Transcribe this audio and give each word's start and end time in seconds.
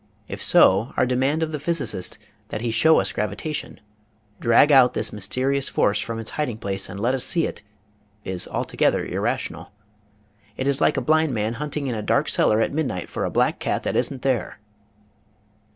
If 0.27 0.41
so, 0.41 0.95
our 0.97 1.05
de 1.05 1.15
mand 1.15 1.43
of 1.43 1.51
the 1.51 1.59
physicist 1.59 2.17
that 2.47 2.61
he 2.61 2.71
show 2.71 2.99
us 2.99 3.11
gravitation,— 3.11 3.79
drag 4.39 4.71
out 4.71 4.95
this 4.95 5.13
mysterious 5.13 5.69
force 5.69 5.99
from 5.99 6.17
its 6.17 6.31
hiding 6.31 6.57
place 6.57 6.89
and 6.89 6.99
let 6.99 7.13
us 7.13 7.23
see 7.23 7.45
it— 7.45 7.61
is 8.33 8.47
altogether 8.47 9.05
irrational. 9.05 9.71
It 10.57 10.65
is 10.65 10.81
like 10.81 10.97
a 10.97 11.01
blind 11.01 11.35
man 11.35 11.53
hunting 11.53 11.85
in 11.85 11.93
a 11.93 12.01
dark 12.01 12.29
cellar 12.29 12.59
at 12.61 12.73
midnight 12.73 13.09
for 13.11 13.25
a 13.25 13.29
black 13.29 13.59
cat 13.59 13.83
that 13.83 13.95
isn't 13.95 14.23
there. 14.23 14.57